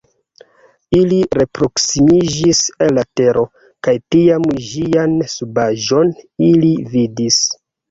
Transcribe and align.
Ili 0.99 1.19
reproksimiĝis 1.39 2.61
al 2.87 2.95
la 2.99 3.03
tero, 3.21 3.45
kaj 3.89 3.95
tiam 4.17 4.49
ĝian 4.71 5.15
subaĵon 5.37 6.13
ili 6.51 6.75
vidis. 6.97 7.43